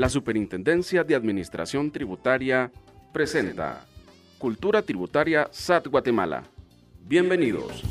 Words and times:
La 0.00 0.08
Superintendencia 0.08 1.04
de 1.04 1.14
Administración 1.14 1.90
Tributaria 1.90 2.72
presenta 3.12 3.84
Cultura 4.38 4.80
Tributaria 4.80 5.50
SAT 5.52 5.88
Guatemala. 5.88 6.42
Bienvenidos. 7.02 7.82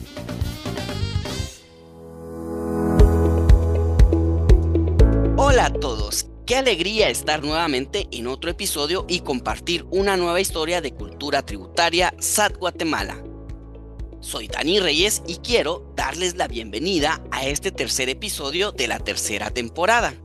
Hola 5.37 5.67
a 5.67 5.73
todos, 5.79 6.25
qué 6.47 6.55
alegría 6.55 7.09
estar 7.09 7.43
nuevamente 7.43 8.07
en 8.11 8.25
otro 8.25 8.49
episodio 8.49 9.05
y 9.07 9.19
compartir 9.19 9.85
una 9.91 10.17
nueva 10.17 10.41
historia 10.41 10.81
de 10.81 10.95
cultura 10.95 11.43
tributaria 11.43 12.15
SAT 12.17 12.57
Guatemala. 12.57 13.23
Soy 14.19 14.47
Dani 14.47 14.79
Reyes 14.79 15.21
y 15.27 15.35
quiero 15.35 15.93
darles 15.95 16.37
la 16.37 16.47
bienvenida 16.47 17.21
a 17.29 17.45
este 17.45 17.71
tercer 17.71 18.09
episodio 18.09 18.71
de 18.71 18.87
la 18.87 18.97
tercera 18.97 19.51
temporada. 19.51 20.15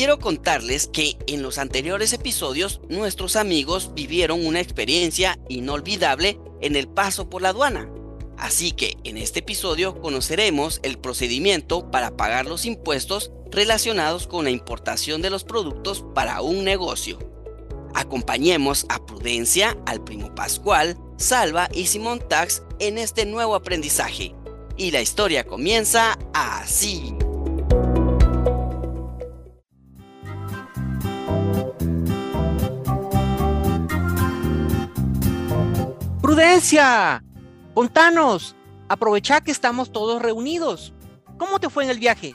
Quiero 0.00 0.18
contarles 0.18 0.86
que 0.86 1.18
en 1.26 1.42
los 1.42 1.58
anteriores 1.58 2.14
episodios 2.14 2.80
nuestros 2.88 3.36
amigos 3.36 3.90
vivieron 3.92 4.46
una 4.46 4.58
experiencia 4.58 5.38
inolvidable 5.50 6.40
en 6.62 6.74
el 6.74 6.88
paso 6.88 7.28
por 7.28 7.42
la 7.42 7.50
aduana. 7.50 7.86
Así 8.38 8.72
que 8.72 8.96
en 9.04 9.18
este 9.18 9.40
episodio 9.40 10.00
conoceremos 10.00 10.80
el 10.84 10.98
procedimiento 10.98 11.90
para 11.90 12.16
pagar 12.16 12.46
los 12.46 12.64
impuestos 12.64 13.30
relacionados 13.50 14.26
con 14.26 14.44
la 14.44 14.50
importación 14.50 15.20
de 15.20 15.28
los 15.28 15.44
productos 15.44 16.02
para 16.14 16.40
un 16.40 16.64
negocio. 16.64 17.18
Acompañemos 17.94 18.86
a 18.88 19.04
Prudencia, 19.04 19.76
al 19.84 20.02
primo 20.02 20.34
Pascual, 20.34 20.96
Salva 21.18 21.68
y 21.74 21.88
Simón 21.88 22.26
Tax 22.26 22.62
en 22.78 22.96
este 22.96 23.26
nuevo 23.26 23.54
aprendizaje. 23.54 24.34
Y 24.78 24.92
la 24.92 25.02
historia 25.02 25.44
comienza 25.44 26.18
así. 26.32 27.14
Prudencia, 36.60 37.24
contanos, 37.72 38.54
aprovecha 38.86 39.40
que 39.40 39.50
estamos 39.50 39.90
todos 39.92 40.20
reunidos. 40.20 40.92
¿Cómo 41.38 41.58
te 41.58 41.70
fue 41.70 41.84
en 41.84 41.90
el 41.90 41.98
viaje? 41.98 42.34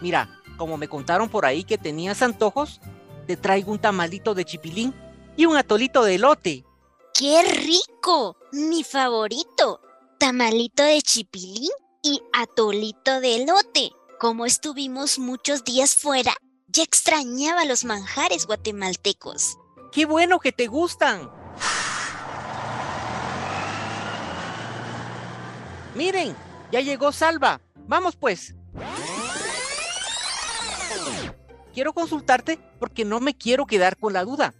Mira, 0.00 0.40
como 0.56 0.78
me 0.78 0.88
contaron 0.88 1.28
por 1.28 1.44
ahí 1.44 1.64
que 1.64 1.76
tenías 1.76 2.22
antojos, 2.22 2.80
te 3.26 3.36
traigo 3.36 3.70
un 3.70 3.78
tamalito 3.78 4.34
de 4.34 4.46
chipilín 4.46 4.94
y 5.36 5.44
un 5.44 5.58
atolito 5.58 6.02
de 6.02 6.14
elote. 6.14 6.64
¡Qué 7.12 7.42
rico! 7.42 8.38
Mi 8.52 8.84
favorito. 8.84 9.82
Tamalito 10.18 10.82
de 10.84 11.02
chipilín 11.02 11.68
y 12.02 12.22
atolito 12.32 13.20
de 13.20 13.42
elote. 13.42 13.90
Como 14.18 14.46
estuvimos 14.46 15.18
muchos 15.18 15.62
días 15.64 15.94
fuera, 15.94 16.32
ya 16.68 16.84
extrañaba 16.84 17.66
los 17.66 17.84
manjares 17.84 18.46
guatemaltecos. 18.46 19.58
¡Qué 19.92 20.06
bueno 20.06 20.38
que 20.38 20.52
te 20.52 20.68
gustan! 20.68 21.37
Miren, 25.98 26.36
ya 26.70 26.80
llegó 26.80 27.10
Salva. 27.10 27.60
Vamos 27.88 28.14
pues. 28.14 28.54
Quiero 31.74 31.92
consultarte 31.92 32.60
porque 32.78 33.04
no 33.04 33.18
me 33.18 33.36
quiero 33.36 33.66
quedar 33.66 33.96
con 33.96 34.12
la 34.12 34.22
duda. 34.22 34.54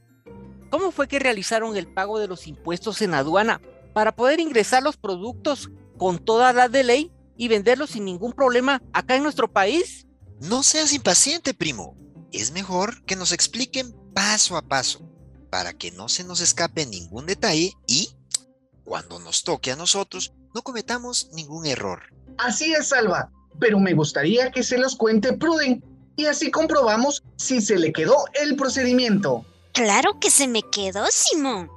¿Cómo 0.69 0.91
fue 0.91 1.06
que 1.06 1.20
realizaron 1.20 1.77
el 1.77 1.86
pago 1.86 2.19
de 2.19 2.27
los 2.27 2.48
impuestos 2.48 3.00
en 3.03 3.14
aduana 3.14 3.61
para 3.94 4.16
poder 4.16 4.41
ingresar 4.41 4.83
los 4.83 4.97
productos 4.97 5.70
con 5.97 6.19
toda 6.19 6.53
la 6.53 6.69
de 6.69 6.83
ley 6.83 7.12
y 7.36 7.47
venderlos 7.47 7.91
sin 7.91 8.05
ningún 8.05 8.33
problema 8.33 8.83
acá 8.92 9.14
en 9.14 9.22
nuestro 9.22 9.53
país? 9.53 10.09
No 10.41 10.64
seas 10.64 10.92
impaciente, 10.92 11.55
primo. 11.55 11.97
Es 12.33 12.50
mejor 12.50 13.05
que 13.05 13.14
nos 13.14 13.31
expliquen 13.31 13.94
paso 14.12 14.56
a 14.56 14.62
paso 14.62 15.09
para 15.50 15.72
que 15.72 15.92
no 15.92 16.09
se 16.09 16.25
nos 16.25 16.41
escape 16.41 16.84
ningún 16.84 17.27
detalle 17.27 17.75
y, 17.86 18.11
cuando 18.83 19.20
nos 19.20 19.44
toque 19.44 19.70
a 19.70 19.77
nosotros, 19.77 20.32
no 20.54 20.62
cometamos 20.62 21.28
ningún 21.32 21.66
error. 21.66 22.03
Así 22.38 22.72
es, 22.72 22.88
Salva, 22.88 23.31
pero 23.59 23.78
me 23.78 23.94
gustaría 23.94 24.50
que 24.50 24.62
se 24.62 24.78
los 24.78 24.97
cuente 24.97 25.32
Pruden 25.32 25.82
y 26.16 26.26
así 26.26 26.50
comprobamos 26.50 27.22
si 27.36 27.60
se 27.60 27.78
le 27.78 27.92
quedó 27.92 28.25
el 28.34 28.56
procedimiento. 28.56 29.44
Claro 29.72 30.19
que 30.20 30.31
se 30.31 30.48
me 30.48 30.62
quedó, 30.62 31.06
Simón. 31.10 31.70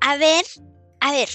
A 0.00 0.16
ver, 0.16 0.44
a 1.00 1.12
ver. 1.12 1.28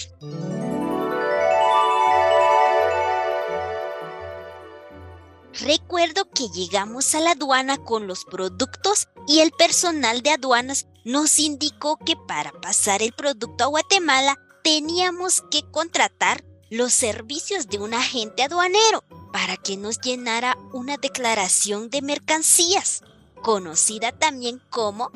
Recuerdo 5.60 6.30
que 6.30 6.48
llegamos 6.48 7.14
a 7.14 7.20
la 7.20 7.32
aduana 7.32 7.78
con 7.78 8.06
los 8.06 8.24
productos 8.24 9.08
y 9.26 9.40
el 9.40 9.50
personal 9.50 10.22
de 10.22 10.30
aduanas 10.30 10.86
nos 11.04 11.38
indicó 11.38 11.98
que 11.98 12.14
para 12.28 12.52
pasar 12.52 13.02
el 13.02 13.12
producto 13.12 13.64
a 13.64 13.66
Guatemala 13.66 14.36
teníamos 14.62 15.42
que 15.50 15.62
contratar 15.70 16.44
los 16.70 16.92
servicios 16.92 17.68
de 17.68 17.78
un 17.78 17.94
agente 17.94 18.42
aduanero 18.42 19.02
para 19.32 19.56
que 19.56 19.76
nos 19.76 20.00
llenara 20.00 20.56
una 20.72 20.96
declaración 20.96 21.88
de 21.90 22.02
mercancías, 22.02 23.02
conocida 23.42 24.12
también 24.12 24.60
como 24.70 25.10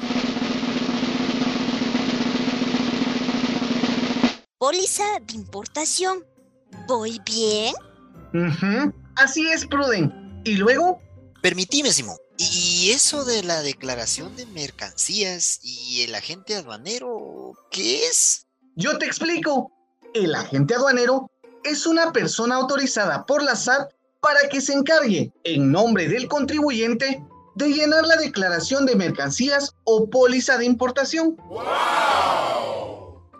póliza 4.58 5.04
de 5.26 5.34
importación. 5.34 6.24
¿Voy 6.86 7.20
bien? 7.26 7.74
Así 9.16 9.46
es, 9.48 9.66
Pruden. 9.66 10.40
¿Y 10.44 10.56
luego? 10.56 11.00
Permitime, 11.42 11.92
Simón. 11.92 12.16
¿Y 12.38 12.90
eso 12.90 13.24
de 13.24 13.42
la 13.42 13.60
declaración 13.60 14.34
de 14.36 14.46
mercancías 14.46 15.60
y 15.62 16.02
el 16.02 16.14
agente 16.14 16.54
aduanero, 16.54 17.54
qué 17.70 18.06
es? 18.06 18.46
Yo 18.74 18.96
te 18.98 19.06
explico. 19.06 19.70
El 20.14 20.34
agente 20.34 20.74
aduanero 20.74 21.31
es 21.64 21.86
una 21.86 22.12
persona 22.12 22.56
autorizada 22.56 23.24
por 23.26 23.42
la 23.42 23.56
SAT 23.56 23.92
para 24.20 24.48
que 24.48 24.60
se 24.60 24.72
encargue, 24.72 25.32
en 25.44 25.72
nombre 25.72 26.08
del 26.08 26.28
contribuyente, 26.28 27.24
de 27.54 27.68
llenar 27.68 28.06
la 28.06 28.16
declaración 28.16 28.86
de 28.86 28.96
mercancías 28.96 29.74
o 29.84 30.08
póliza 30.08 30.56
de 30.58 30.64
importación. 30.64 31.36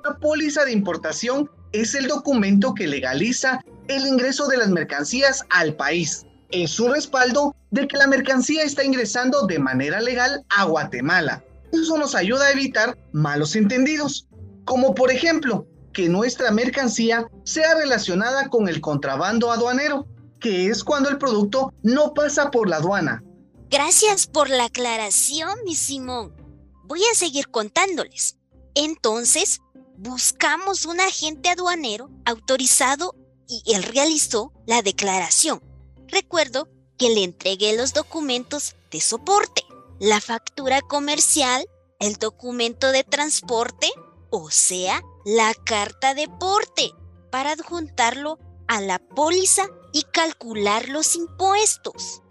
La 0.04 0.18
póliza 0.20 0.64
de 0.64 0.72
importación 0.72 1.50
es 1.72 1.94
el 1.94 2.08
documento 2.08 2.74
que 2.74 2.86
legaliza 2.86 3.64
el 3.88 4.06
ingreso 4.06 4.46
de 4.48 4.58
las 4.58 4.68
mercancías 4.68 5.44
al 5.50 5.74
país. 5.76 6.26
Es 6.50 6.78
un 6.78 6.92
respaldo 6.92 7.54
de 7.70 7.88
que 7.88 7.96
la 7.96 8.06
mercancía 8.06 8.62
está 8.64 8.84
ingresando 8.84 9.46
de 9.46 9.58
manera 9.58 10.00
legal 10.00 10.44
a 10.50 10.64
Guatemala. 10.64 11.42
Eso 11.72 11.96
nos 11.96 12.14
ayuda 12.14 12.46
a 12.46 12.50
evitar 12.50 12.98
malos 13.12 13.56
entendidos, 13.56 14.26
como 14.66 14.94
por 14.94 15.10
ejemplo 15.10 15.66
que 15.92 16.08
nuestra 16.08 16.50
mercancía 16.50 17.28
sea 17.44 17.74
relacionada 17.74 18.48
con 18.48 18.68
el 18.68 18.80
contrabando 18.80 19.52
aduanero, 19.52 20.06
que 20.40 20.66
es 20.66 20.82
cuando 20.82 21.08
el 21.08 21.18
producto 21.18 21.72
no 21.82 22.14
pasa 22.14 22.50
por 22.50 22.68
la 22.68 22.76
aduana. 22.76 23.22
Gracias 23.70 24.26
por 24.26 24.50
la 24.50 24.64
aclaración, 24.64 25.50
mi 25.64 25.74
Simón. 25.74 26.34
Voy 26.84 27.00
a 27.10 27.14
seguir 27.14 27.48
contándoles. 27.48 28.36
Entonces, 28.74 29.60
buscamos 29.96 30.84
un 30.84 31.00
agente 31.00 31.48
aduanero 31.48 32.10
autorizado 32.24 33.14
y 33.48 33.62
él 33.74 33.82
realizó 33.82 34.52
la 34.66 34.82
declaración. 34.82 35.62
Recuerdo 36.08 36.68
que 36.98 37.10
le 37.10 37.24
entregué 37.24 37.76
los 37.76 37.92
documentos 37.92 38.76
de 38.90 39.00
soporte, 39.00 39.64
la 39.98 40.20
factura 40.20 40.80
comercial, 40.80 41.64
el 41.98 42.16
documento 42.16 42.92
de 42.92 43.04
transporte, 43.04 43.90
o 44.32 44.50
sea, 44.50 45.02
la 45.26 45.52
carta 45.52 46.14
de 46.14 46.26
porte, 46.40 46.90
para 47.30 47.52
adjuntarlo 47.52 48.38
a 48.66 48.80
la 48.80 48.98
póliza 48.98 49.66
y 49.92 50.04
calcular 50.04 50.88
los 50.88 51.14
impuestos. 51.16 52.22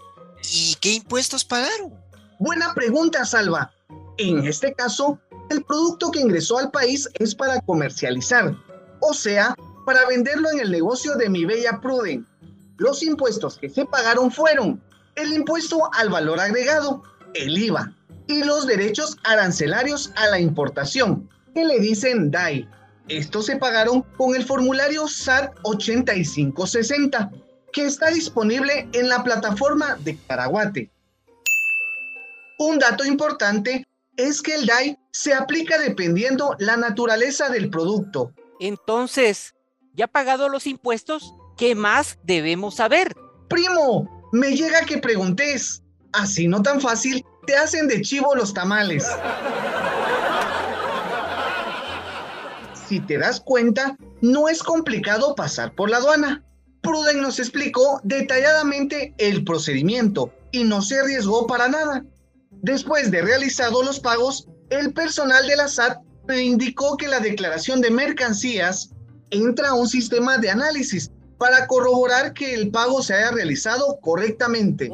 ¿Y 0.52 0.76
qué 0.82 0.94
impuestos 0.94 1.46
pagaron? 1.46 1.94
Buena 2.40 2.74
pregunta, 2.74 3.24
Salva. 3.24 3.72
En 4.18 4.48
este 4.48 4.74
caso, 4.74 5.20
el 5.52 5.64
producto 5.64 6.10
que 6.10 6.22
ingresó 6.22 6.58
al 6.58 6.72
país 6.72 7.08
es 7.20 7.36
para 7.36 7.62
comercializar, 7.62 8.56
o 9.00 9.14
sea, 9.14 9.54
para 9.86 10.08
venderlo 10.08 10.50
en 10.50 10.60
el 10.60 10.72
negocio 10.72 11.16
de 11.18 11.30
mi 11.30 11.46
bella 11.46 11.80
Pruden. 11.82 12.28
Los 12.78 13.04
impuestos 13.04 13.60
que 13.60 13.70
se 13.70 13.86
pagaron 13.86 14.32
fueron 14.32 14.84
el 15.16 15.34
impuesto 15.34 15.88
al 15.94 16.10
valor 16.10 16.40
agregado, 16.40 17.04
el 17.36 17.56
IVA, 17.56 17.94
y 18.26 18.44
los 18.44 18.66
derechos 18.66 19.18
arancelarios 19.24 20.12
a 20.16 20.28
la 20.28 20.40
importación, 20.40 21.30
que 21.54 21.66
le 21.66 21.80
dicen 21.80 22.32
DAI. 22.32 22.68
Estos 23.08 23.48
se 23.48 23.58
pagaron 23.58 24.04
con 24.18 24.36
el 24.36 24.46
formulario 24.46 25.08
SAT 25.08 25.54
8560, 25.64 27.32
que 27.74 27.86
está 27.86 28.10
disponible 28.10 28.88
en 28.94 29.10
la 29.10 29.24
plataforma 29.24 29.98
de 30.02 30.18
Caraguate. 30.28 30.90
Un 32.60 32.80
dato 32.80 33.04
importante 33.04 33.88
es 34.18 34.42
que 34.42 34.56
el 34.56 34.66
DAI 34.66 34.98
se 35.12 35.34
aplica 35.34 35.78
dependiendo 35.78 36.56
la 36.60 36.78
naturaleza 36.78 37.50
del 37.50 37.70
producto. 37.70 38.34
Entonces, 38.60 39.56
¿ya 39.94 40.08
pagado 40.08 40.48
los 40.48 40.68
impuestos? 40.68 41.34
¿Qué 41.58 41.76
más 41.76 42.20
debemos 42.24 42.76
saber? 42.76 43.16
Primo, 43.50 44.30
me 44.32 44.56
llega 44.56 44.86
que 44.86 45.00
preguntes. 45.00 45.82
Así 46.14 46.48
no 46.48 46.62
tan 46.62 46.82
fácil, 46.82 47.26
te 47.46 47.56
hacen 47.56 47.88
de 47.88 48.02
chivo 48.02 48.36
los 48.36 48.54
tamales. 48.54 49.06
Si 52.92 53.00
te 53.00 53.18
das 53.18 53.40
cuenta, 53.40 53.98
no 54.20 54.50
es 54.50 54.62
complicado 54.62 55.34
pasar 55.34 55.74
por 55.76 55.90
la 55.90 55.96
aduana. 55.96 56.44
Pruden 56.82 57.22
nos 57.22 57.40
explicó 57.40 58.02
detalladamente 58.04 59.14
el 59.18 59.46
procedimiento 59.46 60.34
y 60.52 60.66
no 60.66 60.82
se 60.82 61.00
arriesgó 61.00 61.48
para 61.48 61.70
nada. 61.70 62.04
Después 62.50 63.10
de 63.10 63.22
realizado 63.22 63.82
los 63.82 64.02
pagos, 64.02 64.50
el 64.70 64.92
personal 64.92 65.48
de 65.48 65.56
la 65.56 65.70
SAT 65.70 66.00
me 66.28 66.44
indicó 66.44 66.98
que 66.98 67.08
la 67.08 67.22
declaración 67.22 67.80
de 67.80 67.92
mercancías 67.92 68.90
entra 69.30 69.70
a 69.70 69.74
un 69.74 69.88
sistema 69.88 70.38
de 70.38 70.50
análisis 70.50 71.12
para 71.38 71.68
corroborar 71.68 72.34
que 72.34 72.54
el 72.54 72.72
pago 72.72 73.02
se 73.02 73.14
haya 73.14 73.32
realizado 73.32 74.00
correctamente. 74.02 74.92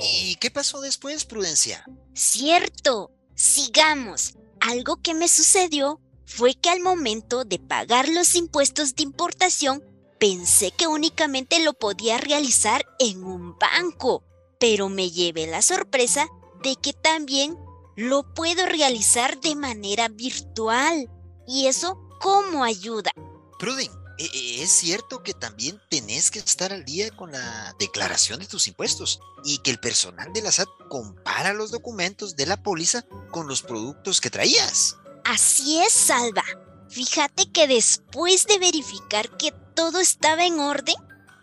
¿Y 0.00 0.36
qué 0.36 0.50
pasó 0.50 0.80
después, 0.80 1.26
Prudencia? 1.26 1.84
Cierto, 2.14 3.10
sigamos. 3.34 4.38
Algo 4.60 4.96
que 5.02 5.12
me 5.12 5.28
sucedió 5.28 6.00
fue 6.26 6.54
que 6.54 6.70
al 6.70 6.80
momento 6.80 7.44
de 7.44 7.58
pagar 7.58 8.08
los 8.08 8.34
impuestos 8.34 8.94
de 8.94 9.02
importación, 9.02 9.82
pensé 10.18 10.70
que 10.70 10.86
únicamente 10.86 11.62
lo 11.62 11.74
podía 11.74 12.18
realizar 12.18 12.84
en 12.98 13.24
un 13.24 13.58
banco, 13.58 14.24
pero 14.58 14.88
me 14.88 15.10
llevé 15.10 15.46
la 15.46 15.62
sorpresa 15.62 16.28
de 16.62 16.76
que 16.76 16.92
también 16.92 17.58
lo 17.96 18.34
puedo 18.34 18.66
realizar 18.66 19.40
de 19.40 19.54
manera 19.54 20.08
virtual. 20.08 21.10
¿Y 21.46 21.66
eso 21.66 21.98
cómo 22.20 22.64
ayuda? 22.64 23.10
Pruden, 23.58 23.90
e, 24.18 24.62
es 24.62 24.70
cierto 24.70 25.22
que 25.22 25.34
también 25.34 25.80
tenés 25.90 26.30
que 26.30 26.38
estar 26.38 26.72
al 26.72 26.84
día 26.84 27.10
con 27.10 27.32
la 27.32 27.74
declaración 27.78 28.40
de 28.40 28.46
tus 28.46 28.66
impuestos 28.66 29.20
y 29.44 29.58
que 29.58 29.70
el 29.70 29.78
personal 29.78 30.32
de 30.32 30.42
la 30.42 30.52
SAT 30.52 30.68
compara 30.88 31.52
los 31.52 31.70
documentos 31.70 32.34
de 32.36 32.46
la 32.46 32.62
póliza 32.62 33.04
con 33.30 33.46
los 33.46 33.62
productos 33.62 34.20
que 34.20 34.30
traías. 34.30 34.96
Así 35.24 35.80
es, 35.80 35.92
Salva. 35.92 36.44
Fíjate 36.90 37.50
que 37.50 37.66
después 37.66 38.46
de 38.46 38.58
verificar 38.58 39.36
que 39.36 39.52
todo 39.74 40.00
estaba 40.00 40.44
en 40.44 40.60
orden, 40.60 40.94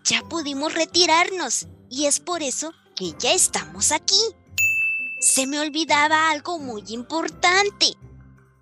ya 0.03 0.21
pudimos 0.29 0.73
retirarnos 0.73 1.67
y 1.89 2.05
es 2.05 2.19
por 2.19 2.43
eso 2.43 2.71
que 2.95 3.13
ya 3.19 3.33
estamos 3.33 3.91
aquí. 3.91 4.19
Se 5.19 5.47
me 5.47 5.59
olvidaba 5.59 6.29
algo 6.29 6.59
muy 6.59 6.83
importante. 6.89 7.93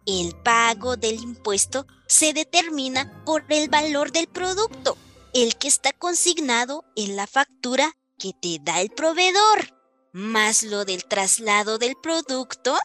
El 0.05 0.35
pago 0.35 0.95
del 0.97 1.21
impuesto 1.21 1.85
se 2.07 2.33
determina 2.33 3.23
por 3.25 3.45
el 3.49 3.69
valor 3.69 4.11
del 4.11 4.27
producto, 4.27 4.97
el 5.33 5.57
que 5.57 5.67
está 5.67 5.91
consignado 5.93 6.83
en 6.95 7.15
la 7.15 7.27
factura 7.27 7.95
que 8.17 8.33
te 8.33 8.59
da 8.61 8.81
el 8.81 8.89
proveedor, 8.89 9.75
más 10.11 10.63
lo 10.63 10.85
del 10.85 11.05
traslado 11.05 11.77
del 11.77 11.95
producto, 11.95 12.77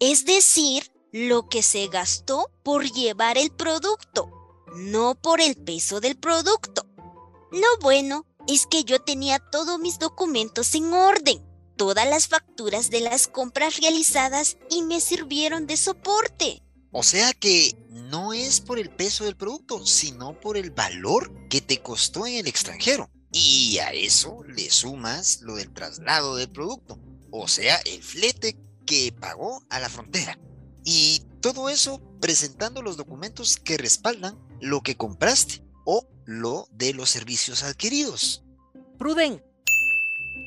es 0.00 0.24
decir, 0.24 0.91
lo 1.12 1.46
que 1.48 1.62
se 1.62 1.86
gastó 1.88 2.50
por 2.62 2.90
llevar 2.90 3.36
el 3.36 3.50
producto, 3.50 4.30
no 4.74 5.14
por 5.14 5.42
el 5.42 5.56
peso 5.56 6.00
del 6.00 6.16
producto. 6.16 6.86
Lo 7.50 7.78
bueno 7.82 8.26
es 8.48 8.66
que 8.66 8.82
yo 8.84 8.98
tenía 8.98 9.38
todos 9.38 9.78
mis 9.78 9.98
documentos 9.98 10.74
en 10.74 10.92
orden, 10.94 11.44
todas 11.76 12.08
las 12.08 12.28
facturas 12.28 12.88
de 12.88 13.00
las 13.00 13.28
compras 13.28 13.78
realizadas 13.78 14.56
y 14.70 14.82
me 14.82 15.02
sirvieron 15.02 15.66
de 15.66 15.76
soporte. 15.76 16.62
O 16.90 17.02
sea 17.02 17.34
que 17.34 17.76
no 17.90 18.32
es 18.32 18.60
por 18.60 18.78
el 18.78 18.88
peso 18.90 19.24
del 19.24 19.36
producto, 19.36 19.84
sino 19.86 20.40
por 20.40 20.56
el 20.56 20.70
valor 20.70 21.48
que 21.48 21.60
te 21.60 21.82
costó 21.82 22.26
en 22.26 22.36
el 22.36 22.46
extranjero. 22.46 23.10
Y 23.32 23.78
a 23.78 23.92
eso 23.92 24.42
le 24.44 24.70
sumas 24.70 25.40
lo 25.42 25.56
del 25.56 25.72
traslado 25.72 26.36
del 26.36 26.50
producto, 26.50 26.98
o 27.30 27.48
sea, 27.48 27.76
el 27.86 28.02
flete 28.02 28.58
que 28.84 29.14
pagó 29.18 29.62
a 29.70 29.78
la 29.78 29.88
frontera. 29.88 30.38
Y 30.84 31.24
todo 31.40 31.68
eso 31.68 32.00
presentando 32.20 32.82
los 32.82 32.96
documentos 32.96 33.56
que 33.56 33.76
respaldan 33.76 34.38
lo 34.60 34.80
que 34.80 34.96
compraste 34.96 35.62
o 35.84 36.06
lo 36.24 36.68
de 36.72 36.94
los 36.94 37.10
servicios 37.10 37.62
adquiridos. 37.62 38.44
Pruden, 38.98 39.42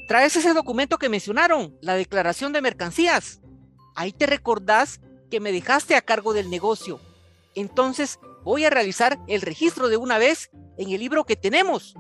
traes 0.08 0.36
ese 0.36 0.54
documento 0.54 0.98
que 0.98 1.10
mencionaron, 1.10 1.78
la 1.82 1.96
declaración 1.96 2.54
de 2.54 2.62
mercancías. 2.62 3.42
Ahí 3.96 4.14
te 4.14 4.26
recordás 4.26 5.02
que 5.30 5.40
me 5.40 5.52
dejaste 5.52 5.96
a 5.96 6.02
cargo 6.02 6.34
del 6.34 6.50
negocio. 6.50 7.00
Entonces 7.56 8.20
voy 8.44 8.64
a 8.66 8.70
realizar 8.70 9.20
el 9.28 9.42
registro 9.42 9.90
de 9.90 9.98
una 9.98 10.18
vez 10.18 10.50
en 10.78 10.90
el 10.92 11.00
libro 11.00 11.26
que 11.26 11.36
tenemos 11.36 11.96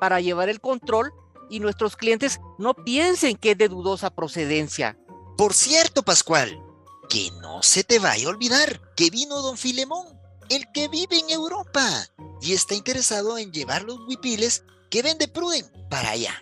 para 0.00 0.20
llevar 0.20 0.48
el 0.48 0.60
control 0.60 1.12
y 1.50 1.60
nuestros 1.60 1.96
clientes 1.96 2.40
no 2.58 2.74
piensen 2.74 3.36
que 3.36 3.52
es 3.52 3.58
de 3.58 3.68
dudosa 3.68 4.10
procedencia. 4.10 4.96
Por 5.36 5.52
cierto, 5.52 6.02
Pascual, 6.02 6.62
que 7.10 7.32
no 7.42 7.62
se 7.62 7.82
te 7.82 7.98
vaya 7.98 8.28
a 8.28 8.30
olvidar 8.30 8.80
que 8.94 9.10
vino 9.10 9.42
don 9.42 9.58
Filemón, 9.58 10.06
el 10.48 10.70
que 10.72 10.88
vive 10.88 11.18
en 11.18 11.28
Europa 11.28 12.06
y 12.40 12.52
está 12.54 12.74
interesado 12.74 13.36
en 13.36 13.52
llevar 13.52 13.82
los 13.82 13.98
huipiles 14.06 14.64
que 14.90 15.02
vende 15.02 15.26
Pruden 15.26 15.66
para 15.90 16.10
allá. 16.10 16.40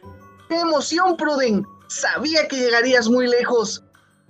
¡Qué 0.48 0.60
emoción, 0.60 1.16
Pruden! 1.16 1.66
Sabía 1.88 2.46
que 2.46 2.56
llegarías 2.56 3.08
muy 3.08 3.26
lejos. 3.26 3.82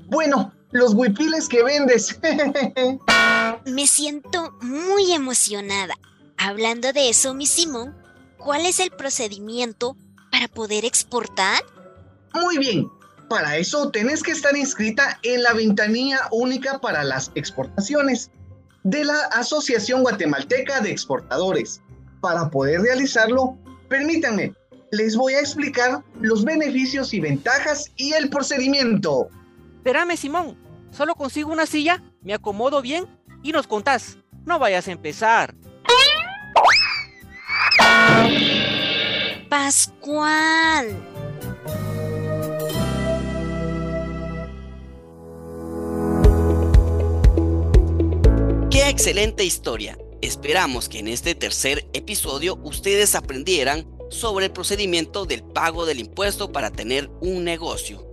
Bueno, 0.07 0.53
los 0.71 0.95
huipiles 0.95 1.49
que 1.49 1.65
vendes. 1.65 2.19
Me 3.67 3.87
siento 3.89 4.53
muy 4.61 5.13
emocionada. 5.13 5.95
Hablando 6.37 6.93
de 6.93 7.09
eso, 7.09 7.35
mi 7.35 7.47
Simón, 7.47 7.97
¿cuál 8.39 8.65
es 8.65 8.79
el 8.79 8.93
procedimiento 8.93 9.97
para 10.31 10.47
poder 10.47 10.85
exportar? 10.85 11.65
Muy 12.33 12.59
bien, 12.59 12.89
para 13.29 13.57
eso 13.57 13.91
tenés 13.91 14.23
que 14.23 14.33
estar 14.33 14.57
inscrita 14.57 15.19
en 15.23 15.43
la 15.43 15.53
ventanilla 15.53 16.21
única 16.31 16.79
para 16.79 17.05
las 17.05 17.31
exportaciones 17.35 18.31
de 18.85 19.05
la 19.05 19.19
Asociación 19.33 20.03
Guatemalteca 20.03 20.81
de 20.81 20.91
Exportadores. 20.91 21.83
Para 22.21 22.51
poder 22.51 22.81
realizarlo, 22.81 23.57
permítanme, 23.89 24.55
les 24.91 25.17
voy 25.17 25.35
a 25.35 25.41
explicar 25.41 26.03
los 26.21 26.45
beneficios 26.45 27.13
y 27.13 27.21
ventajas 27.21 27.93
y 27.97 28.13
el 28.13 28.31
procedimiento. 28.31 29.29
Espérame, 29.77 30.17
Simón, 30.17 30.57
solo 30.91 31.15
consigo 31.15 31.53
una 31.53 31.67
silla, 31.67 32.03
me 32.23 32.35
acomodo 32.35 32.83
bien 32.83 33.07
y 33.43 33.53
nos 33.53 33.67
contás. 33.67 34.19
No 34.45 34.59
vayas 34.59 34.89
a 34.89 34.93
empezar. 34.93 35.55
Pascual. 39.49 40.97
Excelente 48.99 49.45
historia! 49.45 49.97
Esperamos 50.23 50.89
que 50.89 50.99
en 50.99 51.07
este 51.07 51.37
tercer 51.37 51.87
episodio 51.93 52.59
ustedes 52.65 53.15
aprendieran 53.15 53.87
sobre 54.11 54.47
el 54.47 54.53
procedimiento 54.53 55.25
del 55.25 55.45
pago 55.45 55.87
del 55.87 56.01
impuesto 56.01 56.51
para 56.51 56.73
tener 56.73 57.09
un 57.21 57.45
negocio. 57.45 58.11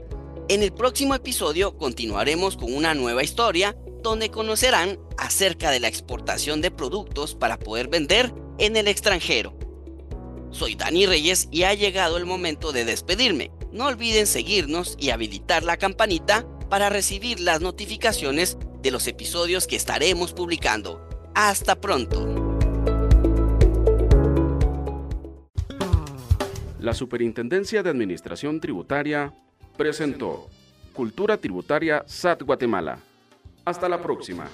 En 0.48 0.62
el 0.62 0.72
próximo 0.72 1.15
episodio 1.15 1.75
continuaremos 1.75 2.56
con 2.56 2.72
una 2.72 2.94
nueva 2.94 3.24
historia 3.24 3.75
donde 4.04 4.30
conocerán 4.30 5.00
acerca 5.18 5.72
de 5.72 5.80
la 5.80 5.88
exportación 5.88 6.62
de 6.62 6.70
productos 6.70 7.34
para 7.34 7.58
poder 7.58 7.88
vender 7.88 8.32
en 8.60 8.75
el 8.75 8.88
extranjero. 8.88 9.58
Soy 10.51 10.75
Dani 10.75 11.08
Reyes 11.08 11.48
y 11.50 11.63
ha 11.63 11.74
llegado 11.74 12.18
el 12.18 12.27
momento 12.27 12.72
de 12.72 12.86
despedirme. 12.86 13.50
No 13.72 13.88
olviden 13.88 14.27
seguirnos 14.27 14.98
y 15.00 15.10
habilitar 15.10 15.63
la 15.63 15.77
campanita 15.77 16.46
para 16.70 16.89
recibir 16.89 17.39
las 17.39 17.60
notificaciones 17.60 18.60
de 18.86 18.92
los 18.92 19.08
episodios 19.08 19.65
que 19.65 19.75
estaremos 19.75 20.32
publicando. 20.32 21.10
Hasta 21.34 21.75
pronto. 21.75 22.56
La 26.80 26.94
Superintendencia 26.94 27.82
de 27.82 27.89
Administración 27.89 28.60
Tributaria 28.60 29.34
presentó 29.75 30.48
Cultura 30.94 31.36
Tributaria 31.38 32.04
SAT 32.06 32.44
Guatemala. 32.44 33.00
Hasta 33.65 33.89
la 33.89 34.00
próxima. 34.00 34.48